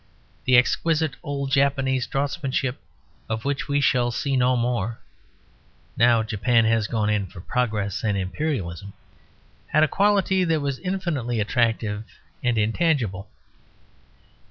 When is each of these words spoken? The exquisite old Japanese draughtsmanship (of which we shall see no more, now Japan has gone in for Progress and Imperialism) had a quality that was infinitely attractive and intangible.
The 0.45 0.57
exquisite 0.57 1.15
old 1.21 1.51
Japanese 1.51 2.07
draughtsmanship 2.07 2.77
(of 3.29 3.45
which 3.45 3.67
we 3.67 3.79
shall 3.79 4.09
see 4.09 4.35
no 4.35 4.57
more, 4.57 4.97
now 5.95 6.23
Japan 6.23 6.65
has 6.65 6.87
gone 6.87 7.11
in 7.11 7.27
for 7.27 7.39
Progress 7.39 8.03
and 8.03 8.17
Imperialism) 8.17 8.93
had 9.67 9.83
a 9.83 9.87
quality 9.87 10.43
that 10.43 10.59
was 10.59 10.79
infinitely 10.79 11.39
attractive 11.39 12.03
and 12.43 12.57
intangible. 12.57 13.29